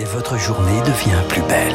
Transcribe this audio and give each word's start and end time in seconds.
et 0.00 0.04
votre 0.04 0.38
journée 0.38 0.80
devient 0.80 1.22
plus 1.28 1.42
belle. 1.42 1.74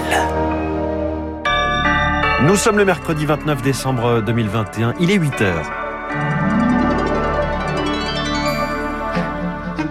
Nous 2.48 2.56
sommes 2.56 2.78
le 2.78 2.86
mercredi 2.86 3.26
29 3.26 3.62
décembre 3.62 4.22
2021, 4.26 4.96
il 5.00 5.12
est 5.12 5.16
8 5.16 5.42
heures. 5.42 5.72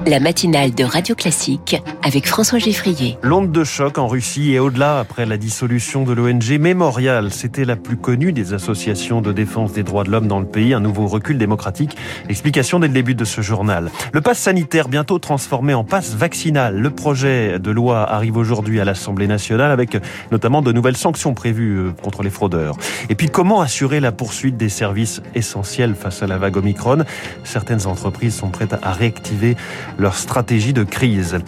La 0.06 0.20
matinale 0.20 0.74
de 0.74 0.84
Radio 0.84 1.14
Classique 1.14 1.76
avec 2.04 2.28
François 2.28 2.58
Geffrier. 2.58 3.16
L'onde 3.22 3.50
de 3.50 3.64
choc 3.64 3.96
en 3.96 4.06
Russie 4.06 4.52
et 4.52 4.58
au-delà 4.58 4.98
après 4.98 5.24
la 5.24 5.38
dissolution 5.38 6.04
de 6.04 6.12
l'ONG 6.12 6.58
Mémorial. 6.60 7.32
C'était 7.32 7.64
la 7.64 7.76
plus 7.76 7.96
connue 7.96 8.32
des 8.32 8.52
associations 8.52 9.22
de 9.22 9.32
défense 9.32 9.72
des 9.72 9.82
droits 9.82 10.04
de 10.04 10.10
l'homme 10.10 10.28
dans 10.28 10.38
le 10.38 10.44
pays. 10.46 10.74
Un 10.74 10.80
nouveau 10.80 11.06
recul 11.06 11.38
démocratique. 11.38 11.96
Explication 12.28 12.78
dès 12.78 12.88
le 12.88 12.92
début 12.92 13.14
de 13.14 13.24
ce 13.24 13.40
journal. 13.40 13.90
Le 14.12 14.20
pass 14.20 14.38
sanitaire 14.38 14.88
bientôt 14.88 15.18
transformé 15.18 15.72
en 15.72 15.82
passe 15.82 16.14
vaccinal. 16.14 16.78
Le 16.78 16.90
projet 16.90 17.58
de 17.58 17.70
loi 17.70 18.02
arrive 18.12 18.36
aujourd'hui 18.36 18.80
à 18.80 18.84
l'Assemblée 18.84 19.26
nationale 19.26 19.70
avec 19.70 19.96
notamment 20.30 20.60
de 20.60 20.72
nouvelles 20.72 20.98
sanctions 20.98 21.32
prévues 21.32 21.78
euh, 21.78 21.92
contre 22.02 22.22
les 22.22 22.30
fraudeurs. 22.30 22.76
Et 23.08 23.14
puis 23.14 23.30
comment 23.30 23.62
assurer 23.62 24.00
la 24.00 24.12
poursuite 24.12 24.58
des 24.58 24.68
services 24.68 25.22
essentiels 25.34 25.94
face 25.94 26.22
à 26.22 26.26
la 26.26 26.36
vague 26.36 26.58
Omicron? 26.58 27.04
Certaines 27.44 27.86
entreprises 27.86 28.34
sont 28.34 28.50
prêtes 28.50 28.74
à 28.82 28.92
réactiver 28.92 29.56
leur 29.98 30.16
stratégie 30.16 30.74
de 30.74 30.84
crise. 30.84 31.38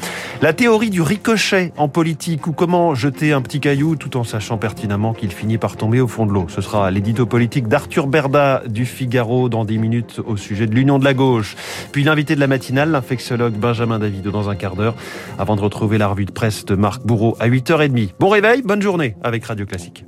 La 0.46 0.52
théorie 0.52 0.90
du 0.90 1.02
ricochet 1.02 1.72
en 1.76 1.88
politique 1.88 2.46
ou 2.46 2.52
comment 2.52 2.94
jeter 2.94 3.32
un 3.32 3.42
petit 3.42 3.58
caillou 3.58 3.96
tout 3.96 4.16
en 4.16 4.22
sachant 4.22 4.58
pertinemment 4.58 5.12
qu'il 5.12 5.32
finit 5.32 5.58
par 5.58 5.76
tomber 5.76 6.00
au 6.00 6.06
fond 6.06 6.24
de 6.24 6.30
l'eau. 6.30 6.46
Ce 6.48 6.60
sera 6.60 6.88
l'édito 6.92 7.26
politique 7.26 7.66
d'Arthur 7.66 8.06
Berda 8.06 8.62
du 8.68 8.86
Figaro 8.86 9.48
dans 9.48 9.64
10 9.64 9.78
minutes 9.78 10.20
au 10.24 10.36
sujet 10.36 10.68
de 10.68 10.74
l'union 10.76 11.00
de 11.00 11.04
la 11.04 11.14
gauche. 11.14 11.56
Puis 11.90 12.04
l'invité 12.04 12.36
de 12.36 12.40
la 12.40 12.46
matinale, 12.46 12.92
l'infectiologue 12.92 13.54
Benjamin 13.54 13.98
David 13.98 14.28
dans 14.28 14.48
un 14.48 14.54
quart 14.54 14.76
d'heure 14.76 14.94
avant 15.36 15.56
de 15.56 15.62
retrouver 15.62 15.98
la 15.98 16.06
revue 16.06 16.26
de 16.26 16.30
presse 16.30 16.64
de 16.64 16.76
Marc 16.76 17.04
Bourreau 17.04 17.36
à 17.40 17.48
8h30. 17.48 18.10
Bon 18.20 18.28
réveil, 18.28 18.62
bonne 18.62 18.82
journée 18.82 19.16
avec 19.24 19.44
Radio 19.46 19.66
Classique. 19.66 20.04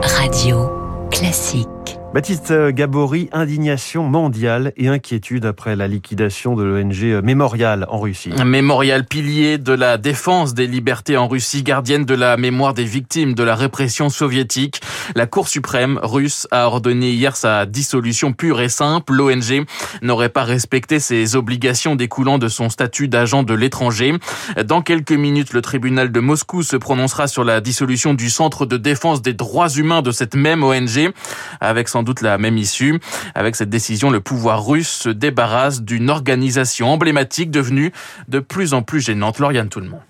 Radio 0.00 0.70
Classique. 1.10 1.81
Baptiste 2.14 2.52
Gabory, 2.72 3.30
indignation 3.32 4.04
mondiale 4.04 4.74
et 4.76 4.88
inquiétude 4.88 5.46
après 5.46 5.76
la 5.76 5.88
liquidation 5.88 6.54
de 6.54 6.62
l'ONG 6.62 7.24
Mémorial 7.24 7.86
en 7.88 8.00
Russie. 8.00 8.28
Mémorial, 8.44 9.06
pilier 9.06 9.56
de 9.56 9.72
la 9.72 9.96
défense 9.96 10.52
des 10.52 10.66
libertés 10.66 11.16
en 11.16 11.26
Russie, 11.26 11.62
gardienne 11.62 12.04
de 12.04 12.14
la 12.14 12.36
mémoire 12.36 12.74
des 12.74 12.84
victimes 12.84 13.32
de 13.32 13.42
la 13.42 13.54
répression 13.54 14.10
soviétique. 14.10 14.82
La 15.14 15.26
Cour 15.26 15.48
suprême 15.48 15.98
russe 16.02 16.46
a 16.50 16.66
ordonné 16.66 17.12
hier 17.12 17.34
sa 17.34 17.64
dissolution 17.64 18.34
pure 18.34 18.60
et 18.60 18.68
simple. 18.68 19.14
L'ONG 19.14 19.64
n'aurait 20.02 20.28
pas 20.28 20.44
respecté 20.44 21.00
ses 21.00 21.34
obligations 21.34 21.96
découlant 21.96 22.36
de 22.36 22.48
son 22.48 22.68
statut 22.68 23.08
d'agent 23.08 23.42
de 23.42 23.54
l'étranger. 23.54 24.12
Dans 24.66 24.82
quelques 24.82 25.12
minutes, 25.12 25.54
le 25.54 25.62
tribunal 25.62 26.12
de 26.12 26.20
Moscou 26.20 26.62
se 26.62 26.76
prononcera 26.76 27.26
sur 27.26 27.42
la 27.42 27.62
dissolution 27.62 28.12
du 28.12 28.28
Centre 28.28 28.66
de 28.66 28.76
défense 28.76 29.22
des 29.22 29.32
droits 29.32 29.70
humains 29.70 30.02
de 30.02 30.10
cette 30.10 30.34
même 30.34 30.62
ONG 30.62 31.10
avec 31.60 31.88
son 31.88 32.01
doute 32.02 32.20
la 32.20 32.38
même 32.38 32.58
issue. 32.58 33.00
Avec 33.34 33.56
cette 33.56 33.70
décision, 33.70 34.10
le 34.10 34.20
pouvoir 34.20 34.66
russe 34.66 34.88
se 34.90 35.08
débarrasse 35.08 35.82
d'une 35.82 36.10
organisation 36.10 36.88
emblématique 36.88 37.50
devenue 37.50 37.92
de 38.28 38.40
plus 38.40 38.74
en 38.74 38.82
plus 38.82 39.00
gênante. 39.00 39.38
Lauriane 39.38 39.68
tout 39.68 39.80
le 39.80 39.88
monde. 39.88 40.00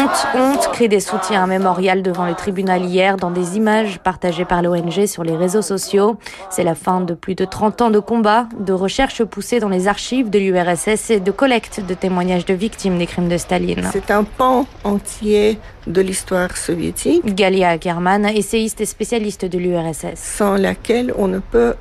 Honte, 0.00 0.26
honte, 0.34 0.70
cri 0.72 0.88
des 0.88 1.00
soutiens 1.00 1.44
à 1.44 1.46
Mémorial 1.46 2.00
devant 2.00 2.24
le 2.24 2.34
tribunal 2.34 2.86
hier 2.86 3.18
dans 3.18 3.30
des 3.30 3.58
images 3.58 3.98
partagées 3.98 4.46
par 4.46 4.62
l'ONG 4.62 5.04
sur 5.04 5.24
les 5.24 5.36
réseaux 5.36 5.60
sociaux. 5.60 6.16
C'est 6.48 6.64
la 6.64 6.74
fin 6.74 7.02
de 7.02 7.12
plus 7.12 7.34
de 7.34 7.44
30 7.44 7.82
ans 7.82 7.90
de 7.90 7.98
combat, 7.98 8.46
de 8.58 8.72
recherches 8.72 9.22
poussées 9.24 9.60
dans 9.60 9.68
les 9.68 9.88
archives 9.88 10.30
de 10.30 10.38
l'URSS 10.38 11.10
et 11.10 11.20
de 11.20 11.30
collecte 11.30 11.84
de 11.86 11.92
témoignages 11.92 12.46
de 12.46 12.54
victimes 12.54 12.96
des 12.96 13.04
crimes 13.04 13.28
de 13.28 13.36
Staline. 13.36 13.90
C'est 13.92 14.10
un 14.10 14.24
pan 14.24 14.64
entier 14.84 15.58
de 15.86 16.00
l'histoire 16.00 16.56
soviétique. 16.56 17.34
Galia 17.34 17.68
Ackerman, 17.68 18.24
essayiste 18.24 18.80
et 18.80 18.86
spécialiste 18.86 19.44
de 19.44 19.58
l'URSS. 19.58 20.14
Sans 20.14 20.56
laquelle 20.56 21.12
on 21.18 21.28
ne 21.28 21.40
peut 21.40 21.74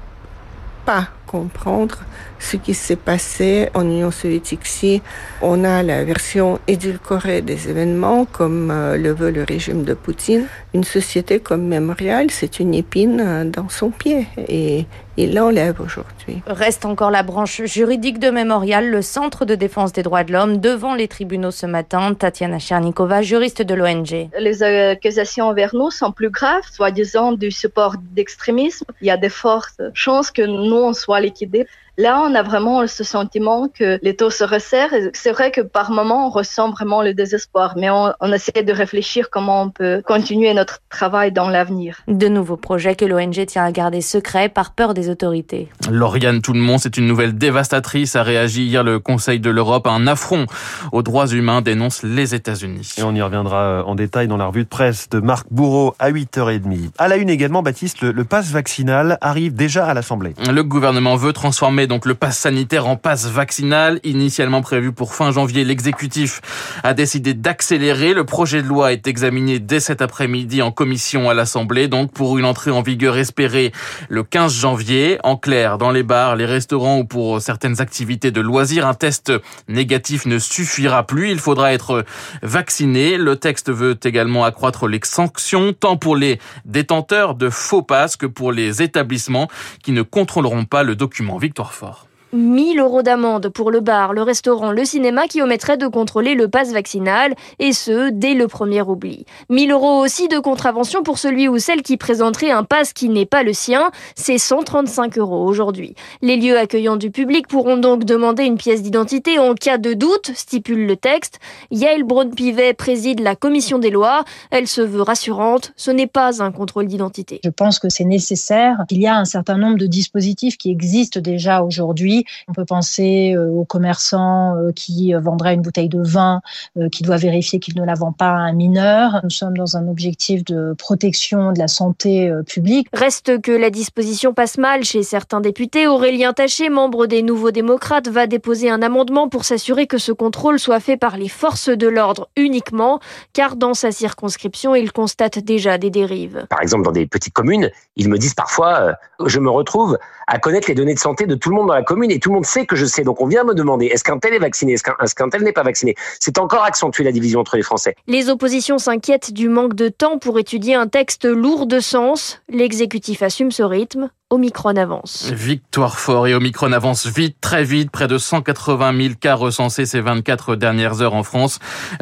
pas 0.86 1.08
comprendre 1.30 2.00
ce 2.40 2.58
qui 2.58 2.74
s'est 2.74 2.96
passé 2.96 3.70
en 3.76 3.84
Union 3.84 4.10
soviétique. 4.10 4.66
Si 4.66 5.02
on 5.42 5.64
a 5.64 5.84
la 5.84 6.04
version 6.04 6.60
édulcorée 6.68 7.42
des 7.42 7.70
événements, 7.70 8.26
comme 8.26 8.72
euh, 8.72 8.98
le 8.98 9.12
veut 9.12 9.30
le 9.30 9.44
régime 9.44 9.84
de 9.84 9.94
Poutine, 9.94 10.48
une 10.74 10.84
société 10.84 11.40
comme 11.40 11.68
Mémorial, 11.68 12.32
c'est 12.32 12.60
une 12.60 12.74
épine 12.74 13.22
euh, 13.24 13.44
dans 13.44 13.70
son 13.70 13.92
pied 13.92 14.26
et 14.48 14.86
il 15.18 15.36
l'enlève 15.36 15.82
aujourd'hui. 15.82 16.42
Reste 16.48 16.86
encore 16.86 17.12
la 17.12 17.24
branche 17.24 17.62
juridique 17.66 18.20
de 18.20 18.30
Mémorial, 18.30 18.90
le 18.90 19.02
Centre 19.02 19.44
de 19.44 19.54
défense 19.54 19.92
des 19.92 20.02
droits 20.02 20.24
de 20.24 20.32
l'homme, 20.32 20.60
devant 20.60 20.96
les 20.96 21.10
tribunaux 21.10 21.52
ce 21.52 21.66
matin. 21.66 22.14
Tatiana 22.14 22.58
Chernikova, 22.58 23.22
juriste 23.22 23.62
de 23.62 23.74
l'ONG. 23.74 24.30
Les 24.40 24.64
accusations 24.64 25.48
envers 25.48 25.76
nous 25.76 25.92
sont 25.92 26.14
plus 26.14 26.30
graves, 26.30 26.64
soi-disant 26.72 27.34
du 27.34 27.52
support 27.52 27.96
d'extrémisme. 28.00 28.86
Il 29.02 29.08
y 29.08 29.12
a 29.12 29.18
de 29.18 29.28
fortes 29.28 29.82
chances 29.94 30.32
que 30.32 30.42
nous, 30.42 30.78
on 30.78 30.94
soit 30.94 31.19
валик 31.20 31.42
еды. 31.42 31.68
Là, 32.00 32.24
on 32.26 32.34
a 32.34 32.44
vraiment 32.44 32.88
ce 32.88 33.04
sentiment 33.04 33.68
que 33.68 34.00
les 34.02 34.16
taux 34.16 34.30
se 34.30 34.46
resserrent. 34.46 34.94
C'est 35.12 35.34
vrai 35.34 35.52
que 35.52 35.60
par 35.60 35.92
moment, 35.92 36.28
on 36.28 36.30
ressent 36.30 36.72
vraiment 36.72 37.02
le 37.02 37.14
désespoir, 37.14 37.74
mais 37.76 37.90
on, 37.90 38.14
on 38.22 38.32
essaie 38.32 38.64
de 38.64 38.72
réfléchir 38.72 39.30
comment 39.30 39.64
on 39.64 39.70
peut 39.70 40.02
continuer 40.06 40.54
notre 40.54 40.80
travail 40.90 41.34
dans 41.34 41.50
l'avenir. 41.50 41.98
De 42.08 42.30
nouveaux 42.30 42.56
projets 42.56 42.96
que 42.96 43.04
l'ONG 43.04 43.46
tient 43.48 43.66
à 43.66 43.72
garder 43.74 44.00
secrets 44.00 44.48
par 44.48 44.72
peur 44.72 44.94
des 44.94 45.10
autorités. 45.10 45.68
Lauriane 45.92 46.42
tout 46.42 46.54
le 46.54 46.62
monde, 46.62 46.80
c'est 46.80 46.96
une 46.96 47.06
nouvelle 47.06 47.38
dévastatrice, 47.38 48.16
a 48.16 48.24
réagi 48.24 48.64
hier 48.64 48.86
le 48.86 49.00
Conseil 49.00 49.42
de 49.42 49.50
l'Europe. 49.50 49.86
Un 49.86 50.08
affront 50.08 50.46
aux 50.94 51.04
droits 51.04 51.28
humains 51.28 51.60
dénonce 51.60 52.04
les 52.04 52.34
États-Unis. 52.34 52.94
Et 52.98 53.04
on 53.04 53.14
y 53.14 53.22
reviendra 53.22 53.84
en 53.86 53.96
détail 53.96 54.30
dans 54.30 54.38
la 54.38 54.46
revue 54.46 54.64
de 54.64 54.70
presse 54.70 55.10
de 55.10 55.20
Marc 55.20 55.48
Bourreau 55.52 55.96
à 56.00 56.12
8h30. 56.12 56.92
À 56.98 57.10
la 57.10 57.18
une 57.18 57.30
également, 57.30 57.62
Baptiste, 57.62 58.00
le, 58.00 58.14
le 58.14 58.24
pass 58.24 58.52
vaccinal 58.52 59.18
arrive 59.20 59.54
déjà 59.54 59.86
à 59.86 59.94
l'Assemblée. 59.94 60.34
Le 60.50 60.64
gouvernement 60.64 61.18
veut 61.18 61.34
transformer 61.34 61.88
donc 61.90 62.06
le 62.06 62.14
pass 62.14 62.38
sanitaire 62.38 62.88
en 62.88 62.96
passe 62.96 63.26
vaccinal. 63.26 64.00
Initialement 64.04 64.62
prévu 64.62 64.94
pour 64.94 65.14
fin 65.14 65.32
janvier, 65.32 65.66
l'exécutif 65.66 66.40
a 66.84 66.94
décidé 66.94 67.34
d'accélérer. 67.34 68.14
Le 68.14 68.24
projet 68.24 68.62
de 68.62 68.68
loi 68.68 68.94
est 68.94 69.08
examiné 69.08 69.60
dès 69.60 69.82
cet 69.82 70.02
après-midi 70.02 70.62
en 70.62 70.72
commission 70.72 71.30
à 71.30 71.34
l'Assemblée, 71.34 71.88
donc 71.88 72.14
pour 72.14 72.38
une 72.38 72.46
entrée 72.46 72.72
en 72.72 72.84
vigueur 72.84 73.18
espérée 73.18 73.74
le 74.08 74.24
15 74.24 74.54
janvier. 74.54 75.18
En 75.24 75.36
clair, 75.36 75.78
dans 75.78 75.92
les 75.92 76.04
bars, 76.04 76.36
les 76.36 76.46
restaurants 76.46 77.00
ou 77.00 77.06
pour 77.06 77.42
certaines 77.42 77.82
activités 77.82 78.32
de 78.32 78.40
loisirs, 78.40 78.88
un 78.88 78.94
test 78.94 79.34
négatif 79.68 80.28
ne 80.28 80.38
suffira 80.38 81.06
plus. 81.08 81.32
Il 81.32 81.40
faudra 81.40 81.74
être 81.74 82.06
vacciné. 82.44 83.18
Le 83.18 83.36
texte 83.36 83.72
veut 83.72 83.98
également 84.04 84.46
accroître 84.46 84.88
les 84.88 85.00
sanctions, 85.04 85.74
tant 85.74 85.98
pour 85.98 86.16
les 86.16 86.40
détenteurs 86.66 87.34
de 87.34 87.50
faux 87.50 87.82
passes 87.82 88.16
que 88.16 88.28
pour 88.28 88.52
les 88.52 88.84
établissements 88.84 89.48
qui 89.82 89.92
ne 89.92 90.04
contrôleront 90.04 90.66
pas 90.66 90.84
le 90.84 90.96
document. 90.96 91.38
Victoire 91.40 91.69
Fort. 91.74 92.09
1000 92.34 92.80
euros 92.80 93.02
d'amende 93.02 93.50
pour 93.50 93.72
le 93.72 93.80
bar, 93.80 94.14
le 94.14 94.22
restaurant, 94.22 94.72
le 94.72 94.86
cinéma 94.86 95.28
qui 95.28 95.42
omettrait 95.42 95.78
de 95.78 95.88
contrôler 95.88 96.36
le 96.36 96.48
pass 96.48 96.72
vaccinal, 96.72 97.34
et 97.58 97.74
ce, 97.74 98.10
dès 98.10 98.34
le 98.34 98.48
premier 98.48 98.82
oubli. 98.82 99.26
1000 99.50 99.72
euros 99.72 100.00
aussi 100.00 100.28
de 100.28 100.38
contravention 100.40 101.02
pour 101.02 101.18
celui 101.18 101.48
ou 101.48 101.58
celle 101.58 101.82
qui 101.82 101.98
présenterait 101.98 102.52
un 102.52 102.64
pass 102.64 102.94
qui 102.94 103.10
n'est 103.10 103.26
pas 103.26 103.44
le 103.44 103.54
sien, 103.54 103.90
c'est 104.16 104.38
135 104.38 105.18
euros 105.18 105.44
aujourd'hui. 105.46 105.96
Les 106.22 106.38
lieux 106.38 106.58
accueillant 106.58 106.98
du 106.98 107.10
public 107.10 107.48
pourront 107.48 107.78
donc 107.78 108.04
demander 108.04 108.44
une 108.44 108.58
pièce 108.58 108.84
d'identité 108.84 109.40
en 109.40 109.56
cas 109.56 109.78
de 109.78 109.94
doute, 109.94 110.32
stipule 110.36 110.86
le 110.86 110.96
texte. 110.96 111.40
Yael 111.72 112.04
Braun-Pivet 112.04 112.74
préside 112.74 113.22
la 113.22 113.36
commission 113.36 113.80
des 113.80 113.90
lois. 113.90 114.24
Elle 114.52 114.68
se 114.68 114.82
veut 114.82 115.02
rassurante, 115.02 115.74
ce 115.76 115.92
n'est 115.92 116.08
pas 116.08 116.44
un 116.44 116.52
contrôle 116.52 116.88
d'identité. 116.88 117.40
Je 117.44 117.50
pense 117.50 117.80
que 117.80 117.90
c'est 117.90 118.06
nécessaire. 118.06 118.78
Il 118.92 119.02
y 119.02 119.08
a 119.08 119.16
un 119.16 119.26
certain 119.26 119.58
nombre 119.58 119.78
de 119.78 119.88
dispositifs 119.88 120.58
qui 120.58 120.70
existent 120.70 121.20
déjà 121.20 121.64
aujourd'hui 121.64 122.19
on 122.48 122.54
peut 122.54 122.66
penser 122.66 123.34
euh, 123.36 123.50
aux 123.50 123.66
commerçants 123.66 124.56
euh, 124.56 124.72
qui 124.72 125.14
vendraient 125.14 125.54
une 125.54 125.62
bouteille 125.62 125.90
de 125.90 126.02
vin, 126.02 126.42
euh, 126.78 126.90
qui 126.90 127.04
doit 127.04 127.18
vérifier 127.18 127.60
qu'il 127.60 127.76
ne 127.80 127.86
la 127.86 127.94
vend 127.94 128.12
pas 128.12 128.30
à 128.30 128.38
un 128.38 128.54
mineur. 128.54 129.20
Nous 129.24 129.30
sommes 129.30 129.58
dans 129.58 129.78
un 129.78 129.88
objectif 129.88 130.44
de 130.44 130.74
protection 130.78 131.52
de 131.52 131.60
la 131.60 131.68
santé 131.68 132.32
publique. 132.48 132.88
Reste 132.94 133.42
que 133.42 133.52
la 133.52 133.70
disposition 133.70 134.34
passe 134.34 134.58
mal 134.58 134.84
chez 134.84 135.04
certains 135.04 135.42
députés. 135.42 135.88
Aurélien 135.88 136.34
Taché, 136.34 136.70
membre 136.70 137.06
des 137.06 137.22
Nouveaux 137.22 137.52
Démocrates, 137.52 138.08
va 138.08 138.28
déposer 138.28 138.70
un 138.70 138.82
amendement 138.82 139.30
pour 139.30 139.46
s'assurer 139.46 139.88
que 139.88 139.98
ce 139.98 140.12
contrôle 140.12 140.60
soit 140.60 140.80
fait 140.80 140.98
par 140.98 141.18
les 141.18 141.30
forces 141.30 141.70
de 141.70 141.88
l'ordre 141.88 142.30
uniquement, 142.36 143.00
car 143.34 143.56
dans 143.56 143.74
sa 143.74 143.92
circonscription, 143.92 144.76
il 144.76 144.92
constate 144.92 145.40
déjà 145.40 145.78
des 145.78 145.90
dérives. 145.90 146.46
Par 146.50 146.62
exemple, 146.62 146.84
dans 146.84 146.92
des 146.92 147.08
petites 147.08 147.34
communes, 147.34 147.70
ils 147.96 148.10
me 148.10 148.18
disent 148.18 148.34
parfois, 148.34 148.96
je 149.26 149.40
me 149.40 149.50
retrouve 149.50 149.98
à 150.28 150.40
connaître 150.40 150.68
les 150.70 150.76
données 150.76 150.94
de 150.94 151.00
santé 151.00 151.26
de 151.26 151.36
tout 151.36 151.50
le 151.50 151.56
monde 151.56 151.68
dans 151.68 151.74
la 151.74 151.84
commune 151.84 152.09
et 152.12 152.20
tout 152.20 152.30
le 152.30 152.36
monde 152.36 152.46
sait 152.46 152.66
que 152.66 152.76
je 152.76 152.86
sais. 152.86 153.04
Donc 153.04 153.22
on 153.22 153.28
vient 153.28 153.44
me 153.44 153.54
demander 153.54 153.88
est-ce 153.88 154.04
qu'un 154.04 154.20
tel 154.20 154.34
est 154.34 154.40
vacciné, 154.40 154.74
est-ce 154.74 155.16
qu'un 155.16 155.30
tel 155.30 155.44
n'est 155.44 155.54
pas 155.54 155.64
vacciné? 155.64 155.96
C'est 156.20 156.38
encore 156.38 156.64
accentué 156.64 157.04
la 157.04 157.12
division 157.12 157.40
entre 157.40 157.58
les 157.58 157.64
Français. 157.64 157.96
Les 158.08 158.30
oppositions 158.30 158.78
s'inquiètent 158.78 159.34
du 159.34 159.50
manque 159.50 159.76
de 159.76 159.90
temps 159.90 160.20
pour 160.20 160.40
étudier 160.40 160.76
un 160.76 160.88
texte 160.88 161.26
lourd 161.26 161.66
de 161.66 161.80
sens. 161.80 162.42
L'exécutif 162.50 163.22
assume 163.22 163.52
ce 163.52 163.64
rythme. 163.64 164.10
Omicron 164.32 164.76
avance. 164.76 165.32
Victoire 165.34 165.98
fort 165.98 166.28
et 166.28 166.36
Omicron 166.36 166.72
avance 166.72 167.08
vite, 167.08 167.38
très 167.42 167.64
vite. 167.64 167.90
Près 167.90 168.08
de 168.08 168.20
180 168.20 168.96
000 168.96 169.14
cas 169.20 169.34
recensés 169.34 169.88
ces 169.88 170.02
24 170.02 170.56
dernières 170.56 171.02
heures 171.02 171.16
en 171.16 171.24
France. 171.24 171.58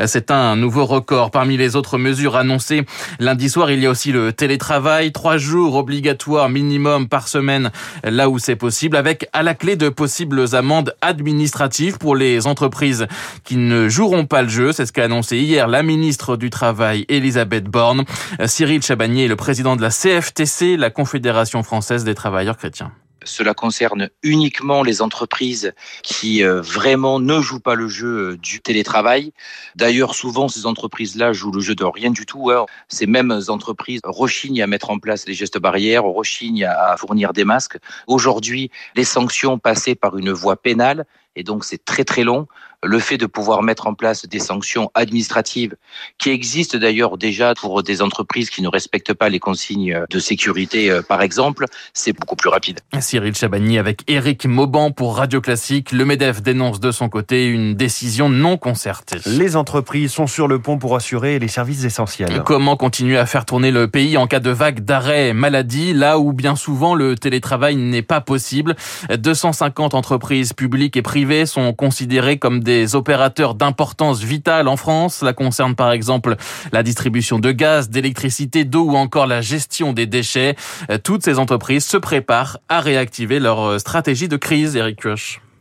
C'est 0.08 0.30
un 0.30 0.58
nouveau 0.58 0.86
record. 0.86 1.32
Parmi 1.32 1.56
les 1.56 1.78
autres 1.78 1.98
mesures 1.98 2.36
annoncées 2.36 2.86
lundi 3.20 3.50
soir, 3.50 3.72
il 3.72 3.80
y 3.80 3.86
a 3.86 3.90
aussi 3.90 4.12
le 4.12 4.34
télétravail. 4.34 5.14
Trois 5.14 5.38
jours 5.38 5.76
obligatoires 5.76 6.50
minimum 6.50 7.08
par 7.08 7.30
semaine, 7.30 7.72
là 8.04 8.28
où 8.28 8.40
c'est 8.40 8.58
possible, 8.58 8.98
avec 8.98 9.30
à 9.32 9.42
la 9.42 9.54
clé 9.54 9.78
de 9.78 9.88
possibles 9.88 10.54
amendes 10.54 10.94
administratives 11.00 11.98
pour 11.98 12.18
les 12.18 12.46
entreprises 12.46 13.08
qui 13.46 13.56
ne 13.56 13.88
joueront 13.88 14.26
pas 14.26 14.42
le 14.42 14.50
jeu. 14.50 14.74
C'est 14.74 14.86
ce 14.86 14.92
qu'a 14.92 15.06
annoncé 15.06 15.38
hier 15.38 15.70
la 15.70 15.82
ministre 15.82 16.36
du 16.36 16.50
Travail, 16.50 17.06
Elisabeth 17.08 17.70
Borne. 17.70 18.04
Cyril 18.48 18.82
Chabagnier 18.84 19.26
est 19.26 19.30
le 19.30 19.38
président 19.38 19.78
de 19.78 19.82
la 19.82 19.92
CFTC, 19.92 20.76
la 20.76 20.90
Confédération 20.90 21.64
française 21.64 22.04
des 22.04 22.17
travailleurs 22.18 22.58
chrétiens. 22.58 22.92
Cela 23.24 23.54
concerne 23.54 24.10
uniquement 24.24 24.84
les 24.84 25.02
entreprises 25.02 25.74
qui 26.02 26.44
euh, 26.44 26.62
vraiment 26.62 27.20
ne 27.20 27.42
jouent 27.42 27.60
pas 27.60 27.76
le 27.76 27.88
jeu 27.88 28.08
euh, 28.08 28.38
du 28.38 28.62
télétravail. 28.62 29.34
D'ailleurs, 29.76 30.16
souvent, 30.16 30.48
ces 30.48 30.66
entreprises-là 30.66 31.34
jouent 31.34 31.52
le 31.52 31.60
jeu 31.60 31.76
de 31.76 31.84
rien 31.84 32.12
du 32.12 32.26
tout. 32.26 32.52
Hein. 32.52 32.66
Ces 32.88 33.06
mêmes 33.06 33.40
entreprises 33.50 34.02
rechignent 34.06 34.62
à 34.62 34.68
mettre 34.68 34.90
en 34.90 35.00
place 35.00 35.28
les 35.28 35.34
gestes 35.34 35.60
barrières, 35.60 36.04
rechignent 36.04 36.66
à 36.66 36.96
fournir 36.98 37.34
des 37.34 37.44
masques. 37.44 37.78
Aujourd'hui, 38.08 38.72
les 38.96 39.04
sanctions 39.04 39.60
passaient 39.60 39.96
par 39.96 40.18
une 40.18 40.32
voie 40.32 40.56
pénale 40.56 41.06
et 41.38 41.44
donc 41.44 41.64
c'est 41.64 41.86
très 41.86 42.04
très 42.04 42.24
long 42.24 42.48
le 42.84 43.00
fait 43.00 43.18
de 43.18 43.26
pouvoir 43.26 43.64
mettre 43.64 43.88
en 43.88 43.94
place 43.94 44.26
des 44.26 44.40
sanctions 44.40 44.92
administratives 44.94 45.76
qui 46.18 46.30
existent 46.30 46.78
d'ailleurs 46.78 47.18
déjà 47.18 47.54
pour 47.56 47.82
des 47.82 48.02
entreprises 48.02 48.50
qui 48.50 48.62
ne 48.62 48.68
respectent 48.68 49.14
pas 49.14 49.30
les 49.30 49.40
consignes 49.40 50.06
de 50.10 50.20
sécurité, 50.20 50.92
euh, 50.92 51.02
par 51.02 51.22
exemple, 51.22 51.66
c'est 51.94 52.14
beaucoup 52.14 52.36
plus 52.36 52.50
rapide. 52.50 52.80
Cyril 53.00 53.36
Chabagny 53.36 53.80
avec 53.80 54.04
Éric 54.08 54.46
Mauban 54.46 54.92
pour 54.92 55.18
Radio 55.18 55.42
Classique. 55.42 55.92
Le 55.92 56.06
MEDEF 56.06 56.42
dénonce 56.42 56.80
de 56.80 56.92
son 56.92 57.10
côté 57.10 57.48
une 57.48 57.74
décision 57.74 58.30
non 58.30 58.58
concertée. 58.58 59.18
Les 59.26 59.56
entreprises 59.56 60.12
sont 60.12 60.28
sur 60.28 60.48
le 60.48 60.60
pont 60.60 60.78
pour 60.78 60.96
assurer 60.96 61.40
les 61.40 61.48
services 61.48 61.84
essentiels. 61.84 62.44
Comment 62.46 62.78
continuer 62.78 63.18
à 63.18 63.26
faire 63.26 63.46
tourner 63.46 63.72
le 63.72 63.88
pays 63.88 64.18
en 64.18 64.28
cas 64.28 64.40
de 64.40 64.52
vague 64.52 64.82
d'arrêt 64.82 65.34
maladie, 65.34 65.94
là 65.94 66.20
où 66.20 66.32
bien 66.32 66.56
souvent 66.56 66.94
le 66.94 67.16
télétravail 67.16 67.76
n'est 67.76 68.02
pas 68.02 68.22
possible? 68.22 68.76
250 69.10 69.94
entreprises 69.94 70.54
publiques 70.54 70.96
et 70.96 71.02
privées 71.02 71.27
sont 71.46 71.74
considérées 71.74 72.38
comme 72.38 72.64
des 72.64 72.96
opérateurs 72.96 73.56
d'importance 73.56 74.22
vitale 74.22 74.68
en 74.68 74.78
France. 74.78 75.18
Cela 75.18 75.34
concerne 75.34 75.76
par 75.76 75.92
exemple 75.92 76.36
la 76.72 76.84
distribution 76.84 77.40
de 77.40 77.52
gaz, 77.52 77.90
d'électricité, 77.90 78.64
d'eau 78.66 78.84
ou 78.84 78.96
encore 78.96 79.28
la 79.28 79.42
gestion 79.42 79.94
des 79.94 80.06
déchets. 80.06 80.56
Euh, 80.90 80.98
toutes 80.98 81.24
ces 81.24 81.40
entreprises 81.40 81.86
se 81.86 81.98
préparent 81.98 82.58
à 82.70 82.80
réactiver 82.80 83.40
leur 83.40 83.64
euh, 83.64 83.80
stratégie 83.80 84.28
de 84.28 84.38
crise, 84.38 84.76
Eric. 84.76 84.98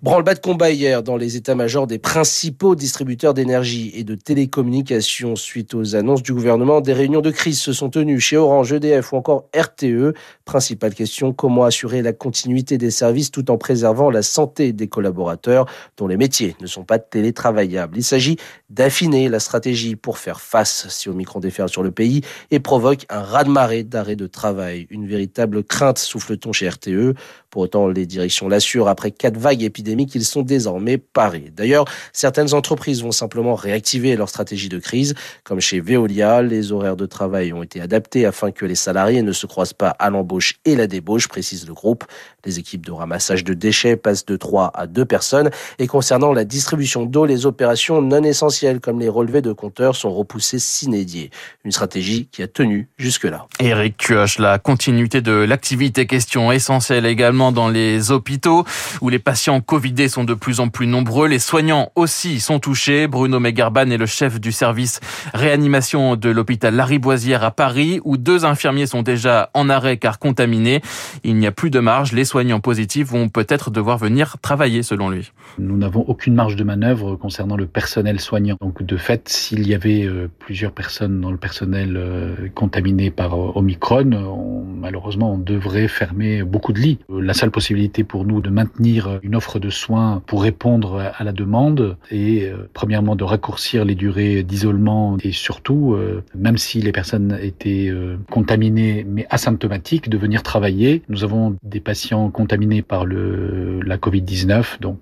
Branle-bas 0.06 0.34
de 0.34 0.38
combat 0.38 0.70
hier 0.70 1.02
dans 1.02 1.16
les 1.16 1.34
états-majors 1.34 1.88
des 1.88 1.98
principaux 1.98 2.76
distributeurs 2.76 3.34
d'énergie 3.34 3.90
et 3.96 4.04
de 4.04 4.14
télécommunications 4.14 5.34
suite 5.34 5.74
aux 5.74 5.96
annonces 5.96 6.22
du 6.22 6.32
gouvernement. 6.32 6.80
Des 6.80 6.92
réunions 6.92 7.22
de 7.22 7.32
crise 7.32 7.58
se 7.58 7.72
sont 7.72 7.90
tenues 7.90 8.20
chez 8.20 8.36
Orange, 8.36 8.72
EDF 8.72 9.12
ou 9.12 9.16
encore 9.16 9.48
RTE. 9.52 10.14
Principale 10.44 10.94
question, 10.94 11.32
comment 11.32 11.64
assurer 11.64 12.02
la 12.02 12.12
continuité 12.12 12.78
des 12.78 12.92
services 12.92 13.32
tout 13.32 13.50
en 13.50 13.58
préservant 13.58 14.08
la 14.08 14.22
santé 14.22 14.72
des 14.72 14.86
collaborateurs 14.86 15.66
dont 15.96 16.06
les 16.06 16.16
métiers 16.16 16.54
ne 16.60 16.68
sont 16.68 16.84
pas 16.84 17.00
télétravaillables. 17.00 17.98
Il 17.98 18.04
s'agit 18.04 18.36
d'affiner 18.70 19.28
la 19.28 19.40
stratégie 19.40 19.96
pour 19.96 20.18
faire 20.18 20.40
face 20.40 20.86
si 20.88 21.08
Omicron 21.08 21.40
déferle 21.40 21.68
sur 21.68 21.82
le 21.82 21.90
pays 21.90 22.20
et 22.52 22.60
provoque 22.60 23.06
un 23.08 23.22
raz-de-marée 23.22 23.82
d'arrêt 23.82 24.14
de 24.14 24.28
travail. 24.28 24.86
Une 24.90 25.08
véritable 25.08 25.64
crainte 25.64 25.98
souffle-t-on 25.98 26.52
chez 26.52 26.68
RTE. 26.68 27.14
Pour 27.50 27.62
autant, 27.62 27.88
les 27.88 28.06
directions 28.06 28.48
l'assurent, 28.48 28.86
après 28.86 29.10
quatre 29.10 29.38
vagues 29.38 29.62
épidémiques, 29.62 29.95
ils 30.04 30.24
sont 30.24 30.42
désormais 30.42 30.98
parés. 30.98 31.52
D'ailleurs, 31.54 31.84
certaines 32.12 32.54
entreprises 32.54 33.02
vont 33.02 33.12
simplement 33.12 33.54
réactiver 33.54 34.16
leur 34.16 34.28
stratégie 34.28 34.68
de 34.68 34.78
crise, 34.78 35.14
comme 35.44 35.60
chez 35.60 35.80
Veolia, 35.80 36.42
les 36.42 36.72
horaires 36.72 36.96
de 36.96 37.06
travail 37.06 37.52
ont 37.52 37.62
été 37.62 37.80
adaptés 37.80 38.26
afin 38.26 38.50
que 38.50 38.64
les 38.64 38.74
salariés 38.74 39.22
ne 39.22 39.32
se 39.32 39.46
croisent 39.46 39.72
pas 39.72 39.90
à 39.90 40.10
l'embauche 40.10 40.54
et 40.64 40.76
la 40.76 40.86
débauche, 40.86 41.28
précise 41.28 41.66
le 41.66 41.74
groupe. 41.74 42.04
Les 42.44 42.58
équipes 42.58 42.86
de 42.86 42.92
ramassage 42.92 43.44
de 43.44 43.54
déchets 43.54 43.96
passent 43.96 44.24
de 44.24 44.36
3 44.36 44.70
à 44.74 44.86
2 44.86 45.04
personnes 45.04 45.50
et 45.78 45.86
concernant 45.86 46.32
la 46.32 46.44
distribution 46.44 47.04
d'eau, 47.04 47.26
les 47.26 47.46
opérations 47.46 48.00
non 48.02 48.22
essentielles 48.22 48.80
comme 48.80 49.00
les 49.00 49.08
relevés 49.08 49.42
de 49.42 49.52
compteurs 49.52 49.96
sont 49.96 50.12
repoussées 50.12 50.58
s'inédier. 50.58 51.30
Une 51.64 51.72
stratégie 51.72 52.28
qui 52.30 52.42
a 52.42 52.48
tenu 52.48 52.88
jusque-là. 52.98 53.46
Eric 53.60 53.96
la 54.38 54.58
continuité 54.58 55.20
de 55.20 55.32
l'activité, 55.32 56.06
question 56.06 56.52
essentielle 56.52 57.06
également 57.06 57.52
dans 57.52 57.68
les 57.68 58.10
hôpitaux 58.10 58.64
où 59.00 59.08
les 59.08 59.18
patients 59.18 59.60
Covidés 59.76 60.08
sont 60.08 60.24
de 60.24 60.32
plus 60.32 60.60
en 60.60 60.68
plus 60.68 60.86
nombreux. 60.86 61.28
Les 61.28 61.38
soignants 61.38 61.92
aussi 61.96 62.40
sont 62.40 62.60
touchés. 62.60 63.08
Bruno 63.08 63.40
Megarban 63.40 63.90
est 63.90 63.98
le 63.98 64.06
chef 64.06 64.40
du 64.40 64.50
service 64.50 65.00
réanimation 65.34 66.16
de 66.16 66.30
l'hôpital 66.30 66.74
Lariboisière 66.74 67.44
à 67.44 67.50
Paris 67.50 68.00
où 68.02 68.16
deux 68.16 68.46
infirmiers 68.46 68.86
sont 68.86 69.02
déjà 69.02 69.50
en 69.52 69.68
arrêt 69.68 69.98
car 69.98 70.18
contaminés. 70.18 70.80
Il 71.24 71.36
n'y 71.36 71.46
a 71.46 71.52
plus 71.52 71.68
de 71.68 71.78
marge. 71.78 72.12
Les 72.12 72.24
soignants 72.24 72.60
positifs 72.60 73.08
vont 73.08 73.28
peut-être 73.28 73.70
devoir 73.70 73.98
venir 73.98 74.38
travailler 74.40 74.82
selon 74.82 75.10
lui. 75.10 75.30
Nous 75.58 75.76
n'avons 75.76 76.00
aucune 76.08 76.32
marge 76.32 76.56
de 76.56 76.64
manœuvre 76.64 77.16
concernant 77.16 77.58
le 77.58 77.66
personnel 77.66 78.18
soignant. 78.18 78.56
Donc 78.62 78.82
de 78.82 78.96
fait, 78.96 79.28
s'il 79.28 79.68
y 79.68 79.74
avait 79.74 80.06
euh, 80.06 80.30
plusieurs 80.38 80.72
personnes 80.72 81.20
dans 81.20 81.30
le 81.30 81.36
personnel 81.36 81.98
euh, 81.98 82.48
contaminées 82.54 83.10
par 83.10 83.34
euh, 83.34 83.52
Omicron, 83.56 84.64
malheureusement 84.80 85.34
on 85.34 85.38
devrait 85.38 85.88
fermer 85.88 86.44
beaucoup 86.44 86.72
de 86.72 86.80
lits. 86.80 86.98
La 87.10 87.34
seule 87.34 87.50
possibilité 87.50 88.04
pour 88.04 88.24
nous 88.24 88.40
de 88.40 88.48
maintenir 88.48 89.20
une 89.22 89.36
offre 89.36 89.58
de 89.58 89.65
soins 89.70 90.22
pour 90.26 90.42
répondre 90.42 91.12
à 91.16 91.24
la 91.24 91.32
demande 91.32 91.96
et 92.10 92.44
euh, 92.44 92.68
premièrement 92.72 93.16
de 93.16 93.24
raccourcir 93.24 93.84
les 93.84 93.94
durées 93.94 94.42
d'isolement 94.42 95.16
et 95.22 95.32
surtout, 95.32 95.94
euh, 95.94 96.22
même 96.34 96.58
si 96.58 96.80
les 96.80 96.92
personnes 96.92 97.38
étaient 97.40 97.88
euh, 97.88 98.16
contaminées 98.30 99.04
mais 99.08 99.26
asymptomatiques, 99.30 100.08
de 100.08 100.18
venir 100.18 100.42
travailler. 100.42 101.02
Nous 101.08 101.24
avons 101.24 101.56
des 101.62 101.80
patients 101.80 102.30
contaminés 102.30 102.82
par 102.82 103.04
le, 103.04 103.80
la 103.82 103.96
Covid-19, 103.96 104.80
donc 104.80 104.98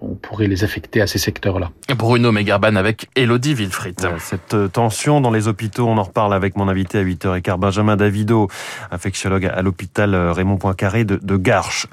on 0.00 0.14
pourrait 0.14 0.46
les 0.46 0.64
affecter 0.64 1.00
à 1.00 1.06
ces 1.06 1.18
secteurs-là. 1.18 1.70
Bruno 1.96 2.32
Megarban 2.32 2.76
avec 2.76 3.08
Elodie 3.16 3.54
Wilfried. 3.54 3.96
Cette 4.18 4.56
tension 4.72 5.20
dans 5.20 5.30
les 5.30 5.48
hôpitaux, 5.48 5.86
on 5.88 5.98
en 5.98 6.02
reparle 6.02 6.34
avec 6.34 6.56
mon 6.56 6.68
invité 6.68 6.98
à 6.98 7.04
8h15, 7.04 7.58
Benjamin 7.58 7.96
Davido, 7.96 8.48
infectiologue 8.90 9.46
à 9.46 9.62
l'hôpital 9.62 10.14
Raymond 10.14 10.58
Poincaré 10.58 11.04
de, 11.04 11.16
de 11.22 11.38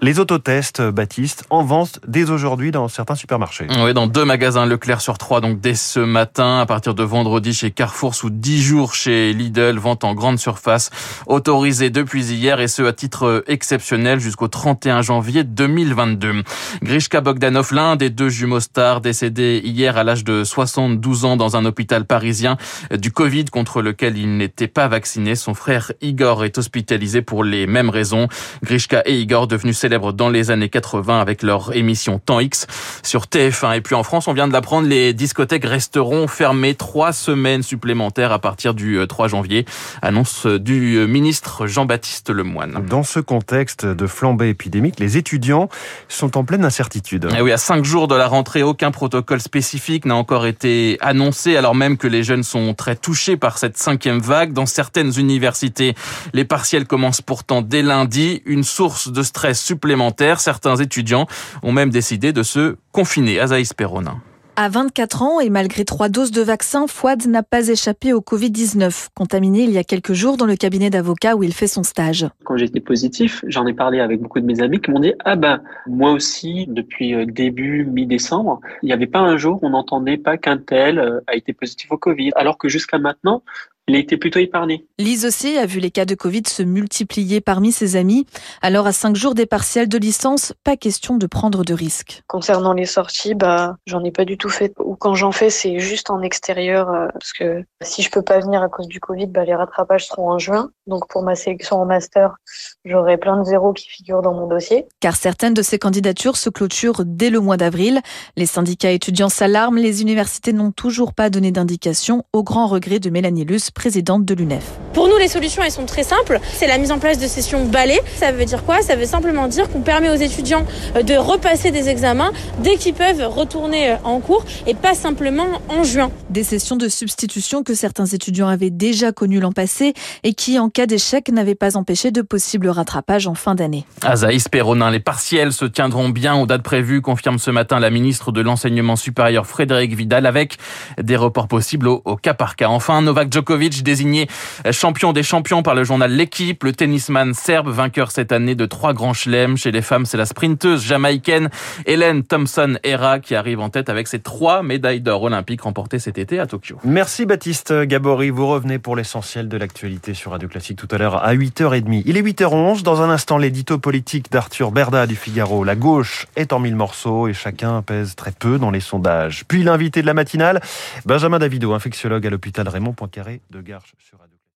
les 0.01 0.19
autotests, 0.19 0.81
Baptiste, 0.81 1.45
en 1.49 1.63
vente 1.63 1.86
dès 2.07 2.29
aujourd'hui 2.29 2.71
dans 2.71 2.87
certains 2.87 3.15
supermarchés. 3.15 3.67
Oui, 3.83 3.93
dans 3.93 4.07
deux 4.07 4.25
magasins 4.25 4.65
Leclerc 4.65 5.01
sur 5.01 5.17
trois, 5.17 5.41
donc 5.41 5.59
dès 5.59 5.75
ce 5.75 5.99
matin, 5.99 6.59
à 6.59 6.65
partir 6.65 6.93
de 6.93 7.03
vendredi 7.03 7.53
chez 7.53 7.71
Carrefour, 7.71 8.15
sous 8.15 8.29
dix 8.29 8.61
jours 8.61 8.93
chez 8.93 9.33
Lidl, 9.33 9.77
vente 9.77 10.03
en 10.03 10.13
grande 10.13 10.39
surface, 10.39 10.89
autorisée 11.25 11.89
depuis 11.89 12.25
hier 12.25 12.59
et 12.59 12.67
ce 12.67 12.83
à 12.83 12.93
titre 12.93 13.43
exceptionnel 13.47 14.19
jusqu'au 14.19 14.47
31 14.47 15.01
janvier 15.01 15.43
2022. 15.43 16.43
Grishka 16.83 17.21
Bogdanov, 17.21 17.73
l'un 17.73 17.95
des 17.95 18.09
deux 18.09 18.29
jumeaux 18.29 18.59
stars, 18.59 19.01
décédé 19.01 19.61
hier 19.63 19.97
à 19.97 20.03
l'âge 20.03 20.23
de 20.23 20.43
72 20.43 21.25
ans 21.25 21.37
dans 21.37 21.57
un 21.57 21.65
hôpital 21.65 22.05
parisien 22.05 22.57
du 22.91 23.11
Covid 23.11 23.45
contre 23.45 23.81
lequel 23.81 24.17
il 24.17 24.37
n'était 24.37 24.67
pas 24.67 24.87
vacciné. 24.87 25.35
Son 25.35 25.53
frère 25.53 25.91
Igor 26.01 26.43
est 26.43 26.57
hospitalisé 26.57 27.21
pour 27.21 27.43
les 27.43 27.67
mêmes 27.67 27.89
raisons. 27.89 28.27
Grishka 28.63 29.03
et 29.05 29.19
Igor 29.19 29.47
devenus 29.47 29.77
célèbres 29.77 30.13
dans 30.13 30.29
les 30.29 30.51
années 30.51 30.69
80 30.69 31.19
avec 31.19 31.43
leur 31.43 31.75
émission 31.77 32.19
Temps 32.19 32.39
X 32.39 32.67
sur 33.03 33.25
TF1. 33.25 33.77
Et 33.77 33.81
puis 33.81 33.95
en 33.95 34.03
France, 34.03 34.27
on 34.27 34.33
vient 34.33 34.47
de 34.47 34.53
l'apprendre, 34.53 34.87
les 34.87 35.13
discothèques 35.13 35.65
resteront 35.65 36.27
fermées 36.27 36.75
trois 36.75 37.13
semaines 37.13 37.63
supplémentaires 37.63 38.31
à 38.31 38.39
partir 38.39 38.73
du 38.73 38.99
3 39.07 39.25
euh, 39.25 39.29
janvier. 39.29 39.65
Annonce 40.01 40.45
du 40.45 40.95
euh, 40.95 41.07
ministre 41.07 41.67
Jean-Baptiste 41.67 42.29
Lemoyne. 42.29 42.85
Dans 42.87 43.03
ce 43.03 43.19
contexte 43.19 43.85
de 43.85 44.07
flambée 44.07 44.49
épidémique, 44.49 44.99
les 44.99 45.17
étudiants 45.17 45.69
sont 46.07 46.37
en 46.37 46.43
pleine 46.43 46.65
incertitude. 46.65 47.27
Et 47.37 47.41
oui, 47.41 47.51
à 47.51 47.57
cinq 47.57 47.85
jours 47.85 48.07
de 48.07 48.15
la 48.15 48.27
rentrée, 48.27 48.63
aucun 48.63 48.91
protocole 48.91 49.41
spécifique 49.41 50.05
n'a 50.05 50.15
encore 50.15 50.45
été 50.45 50.97
annoncé, 51.01 51.57
alors 51.57 51.75
même 51.75 51.97
que 51.97 52.07
les 52.07 52.23
jeunes 52.23 52.43
sont 52.43 52.73
très 52.73 52.95
touchés 52.95 53.37
par 53.37 53.57
cette 53.57 53.77
cinquième 53.77 54.19
vague. 54.19 54.53
Dans 54.53 54.65
certaines 54.65 55.17
universités, 55.17 55.95
les 56.33 56.45
partiels 56.45 56.85
commencent 56.85 57.21
pourtant 57.21 57.61
dès 57.61 57.81
lundi. 57.81 58.41
Une 58.45 58.63
source 58.63 59.09
de 59.11 59.23
stress 59.23 59.61
supplémentaire. 59.61 60.39
Certains 60.39 60.77
étudiants 60.77 61.27
ont 61.63 61.66
même 61.71 61.89
décidé 61.89 62.33
de 62.33 62.43
se 62.43 62.75
confiner. 62.91 63.39
Azaïs 63.39 63.73
Perronin. 63.73 64.21
À 64.59 64.69
24 64.69 65.21
ans 65.21 65.39
et 65.39 65.51
malgré 65.51 65.85
trois 65.85 66.09
doses 66.09 66.31
de 66.31 66.41
vaccin, 66.41 66.87
Fouad 66.87 67.27
n'a 67.27 67.43
pas 67.43 67.67
échappé 67.67 68.11
au 68.11 68.21
Covid-19, 68.21 69.09
contaminé 69.13 69.61
il 69.61 69.69
y 69.69 69.77
a 69.77 69.83
quelques 69.83 70.13
jours 70.13 70.35
dans 70.35 70.47
le 70.47 70.55
cabinet 70.55 70.89
d'avocat 70.89 71.35
où 71.35 71.43
il 71.43 71.53
fait 71.53 71.67
son 71.67 71.83
stage. 71.83 72.27
Quand 72.43 72.57
j'étais 72.57 72.79
positif, 72.79 73.45
j'en 73.45 73.67
ai 73.67 73.75
parlé 73.75 73.99
avec 73.99 74.19
beaucoup 74.19 74.39
de 74.39 74.47
mes 74.47 74.59
amis 74.63 74.81
qui 74.81 74.89
m'ont 74.89 74.99
dit 74.99 75.13
Ah 75.25 75.35
ben, 75.35 75.61
moi 75.85 76.11
aussi, 76.11 76.65
depuis 76.69 77.13
euh, 77.13 77.27
début 77.27 77.85
mi-décembre, 77.85 78.59
il 78.81 78.87
n'y 78.87 78.93
avait 78.93 79.05
pas 79.05 79.19
un 79.19 79.37
jour 79.37 79.59
où 79.61 79.67
on 79.67 79.69
n'entendait 79.69 80.17
pas 80.17 80.37
qu'un 80.37 80.57
tel 80.57 80.97
euh, 80.97 81.19
a 81.27 81.35
été 81.35 81.53
positif 81.53 81.91
au 81.91 81.97
Covid. 81.97 82.31
Alors 82.35 82.57
que 82.57 82.67
jusqu'à 82.67 82.97
maintenant, 82.97 83.43
il 83.87 83.95
a 83.95 83.99
été 83.99 84.17
plutôt 84.17 84.39
épargné. 84.39 84.85
Lise 84.99 85.25
aussi 85.25 85.57
a 85.57 85.65
vu 85.65 85.79
les 85.79 85.91
cas 85.91 86.03
de 86.03 86.13
Covid 86.13 86.43
se 86.47 86.61
multiplier 86.61 87.39
parmi 87.39 87.71
ses 87.71 87.95
amis. 87.95 88.25
Alors, 88.61 88.85
à 88.85 88.91
cinq 88.91 89.15
jours 89.15 89.33
des 89.33 89.45
partiels 89.45 89.87
de 89.87 89.97
licence, 89.97 90.53
pas 90.65 90.75
question 90.75 91.15
de 91.15 91.25
prendre 91.25 91.63
de 91.63 91.73
risques. 91.73 92.21
Concernant 92.27 92.73
les 92.73 92.85
sorties, 92.85 93.33
bah, 93.33 93.77
j'en 93.85 94.03
ai 94.03 94.11
pas 94.11 94.25
du 94.25 94.37
tout 94.37 94.49
fait. 94.49 94.73
Ou 94.79 94.95
quand 94.95 95.15
j'en 95.15 95.31
fais, 95.31 95.49
c'est 95.49 95.79
juste 95.79 96.09
en 96.09 96.21
extérieur, 96.21 96.89
euh, 96.89 97.07
parce 97.13 97.31
que 97.31 97.63
si 97.81 98.01
je 98.01 98.11
peux 98.11 98.21
pas 98.21 98.39
venir 98.39 98.61
à 98.61 98.67
cause 98.67 98.87
du 98.87 98.99
Covid, 98.99 99.27
bah, 99.27 99.45
les 99.45 99.55
rattrapages 99.55 100.07
seront 100.07 100.31
en 100.31 100.39
juin. 100.39 100.69
Donc, 100.85 101.07
pour 101.07 101.23
ma 101.23 101.35
sélection 101.35 101.77
en 101.81 101.85
master, 101.85 102.35
j'aurai 102.83 103.17
plein 103.17 103.37
de 103.39 103.45
zéros 103.45 103.71
qui 103.71 103.87
figurent 103.87 104.21
dans 104.21 104.33
mon 104.33 104.47
dossier. 104.47 104.85
Car 104.99 105.15
certaines 105.15 105.53
de 105.53 105.61
ces 105.61 105.79
candidatures 105.79 106.35
se 106.35 106.49
clôturent 106.49 107.03
dès 107.05 107.29
le 107.29 107.39
mois 107.39 107.57
d'avril. 107.57 108.01
Les 108.35 108.45
syndicats 108.45 108.91
étudiants 108.91 109.29
s'alarment, 109.29 109.77
les 109.77 110.01
universités 110.01 110.51
n'ont 110.51 110.71
toujours 110.71 111.13
pas 111.13 111.29
donné 111.29 111.51
d'indication, 111.51 112.23
au 112.33 112.43
grand 112.43 112.67
regret 112.67 112.99
de 112.99 113.09
Mélanie 113.09 113.45
Luce, 113.45 113.71
présidente 113.77 114.25
de 114.25 114.33
l'UNEF. 114.33 114.63
Pour 114.93 115.07
nous, 115.07 115.17
les 115.17 115.27
solutions, 115.27 115.61
elles 115.61 115.71
sont 115.71 115.85
très 115.85 116.01
simples. 116.01 116.39
C'est 116.53 116.65
la 116.65 116.79
mise 116.79 116.91
en 116.91 116.97
place 116.97 117.19
de 117.19 117.27
sessions 117.27 117.65
balais. 117.65 118.01
Ça 118.15 118.31
veut 118.31 118.45
dire 118.45 118.63
quoi? 118.65 118.81
Ça 118.81 118.95
veut 118.95 119.05
simplement 119.05 119.47
dire 119.47 119.69
qu'on 119.69 119.81
permet 119.81 120.09
aux 120.09 120.15
étudiants 120.15 120.65
euh, 120.95 121.03
de 121.03 121.13
repasser 121.13 121.69
des 121.69 121.87
examens 121.87 122.31
dès 122.63 122.77
qu'ils 122.77 122.95
peuvent 122.95 123.27
retourner 123.27 123.91
euh, 123.91 123.95
en 124.03 124.19
cours 124.19 124.43
et 124.65 124.73
pas 124.73 124.95
simplement 124.95 125.45
en 125.69 125.83
juin. 125.83 126.09
Des 126.31 126.43
sessions 126.43 126.75
de 126.75 126.89
substitution 126.89 127.61
que 127.61 127.75
certains 127.75 128.07
étudiants 128.07 128.47
avaient 128.47 128.71
déjà 128.71 129.11
connues 129.11 129.39
l'an 129.39 129.51
passé 129.51 129.93
et 130.23 130.33
qui, 130.33 130.57
en 130.57 130.69
cas 130.69 130.87
d'échec, 130.87 131.29
n'avaient 131.29 131.53
pas 131.53 131.77
empêché 131.77 132.09
de 132.09 132.23
possibles 132.23 132.69
rattrapages 132.69 133.27
en 133.27 133.35
fin 133.35 133.53
d'année. 133.53 133.85
Azaïs 134.01 134.47
Perronin, 134.49 134.89
les 134.89 134.99
partiels 134.99 135.53
se 135.53 135.65
tiendront 135.65 136.09
bien 136.09 136.35
aux 136.35 136.47
dates 136.47 136.63
prévues, 136.63 137.03
confirme 137.03 137.37
ce 137.37 137.51
matin 137.51 137.79
la 137.79 137.91
ministre 137.91 138.31
de 138.31 138.41
l'Enseignement 138.41 138.95
supérieur 138.95 139.45
Frédéric 139.45 139.93
Vidal, 139.93 140.25
avec 140.25 140.57
des 140.99 141.15
reports 141.15 141.47
possibles 141.47 141.87
au, 141.87 142.01
au 142.03 142.15
cas 142.15 142.33
par 142.33 142.55
cas. 142.55 142.69
Enfin, 142.69 143.03
Novak 143.03 143.31
Djokovic 143.31 143.66
désigné 143.69 144.27
champion 144.71 145.13
des 145.13 145.23
champions 145.23 145.63
par 145.63 145.75
le 145.75 145.83
journal 145.83 146.11
L'équipe, 146.11 146.63
le 146.63 146.73
tennisman 146.73 147.33
serbe 147.33 147.69
vainqueur 147.69 148.11
cette 148.11 148.31
année 148.31 148.55
de 148.55 148.65
trois 148.65 148.93
grands 148.93 149.13
chelems. 149.13 149.57
Chez 149.57 149.71
les 149.71 149.81
femmes, 149.81 150.05
c'est 150.05 150.17
la 150.17 150.25
sprinteuse 150.25 150.83
jamaïcaine 150.83 151.49
Hélène 151.85 152.23
Thompson-Hera 152.23 153.19
qui 153.19 153.35
arrive 153.35 153.59
en 153.59 153.69
tête 153.69 153.89
avec 153.89 154.07
ses 154.07 154.19
trois 154.19 154.63
médailles 154.63 155.01
d'or 155.01 155.23
olympiques 155.23 155.61
remportées 155.61 155.99
cet 155.99 156.17
été 156.17 156.39
à 156.39 156.47
Tokyo. 156.47 156.77
Merci 156.83 157.25
Baptiste 157.25 157.73
Gabory. 157.73 158.29
Vous 158.29 158.47
revenez 158.47 158.79
pour 158.79 158.95
l'essentiel 158.95 159.47
de 159.47 159.57
l'actualité 159.57 160.13
sur 160.13 160.31
Radio 160.31 160.47
Classique 160.47 160.77
tout 160.77 160.87
à 160.91 160.97
l'heure 160.97 161.23
à 161.23 161.33
8h30. 161.33 162.03
Il 162.05 162.17
est 162.17 162.21
8h11. 162.21 162.83
Dans 162.83 163.01
un 163.01 163.09
instant, 163.09 163.37
l'édito 163.37 163.77
politique 163.77 164.31
d'Arthur 164.31 164.71
Berda 164.71 165.07
du 165.07 165.15
Figaro. 165.15 165.63
La 165.63 165.75
gauche 165.75 166.27
est 166.35 166.53
en 166.53 166.59
mille 166.59 166.75
morceaux 166.75 167.27
et 167.27 167.33
chacun 167.33 167.81
pèse 167.81 168.15
très 168.15 168.31
peu 168.31 168.59
dans 168.59 168.71
les 168.71 168.79
sondages. 168.79 169.43
Puis 169.47 169.63
l'invité 169.63 170.01
de 170.01 170.07
la 170.07 170.13
matinale, 170.13 170.61
Benjamin 171.05 171.39
Davido, 171.39 171.73
infectiologue 171.73 172.25
à 172.25 172.29
l'hôpital 172.29 172.67
Raymond 172.67 172.93
Poincaré 172.93 173.41
de 173.51 173.56
Garches 173.61 173.95
sur. 173.99 174.26